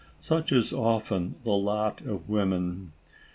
[0.19, 2.91] Such is often the lot of woman.